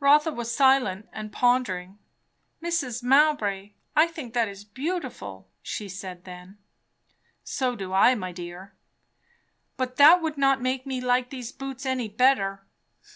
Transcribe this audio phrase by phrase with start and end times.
[0.00, 1.90] Rotha was silent and pondered.
[2.60, 3.00] "Mrs.
[3.04, 6.58] Mowbray, I think that is beautiful," she said then.
[7.44, 8.74] "So do I, my dear."
[9.76, 12.64] "But that would not make me like these boots any better."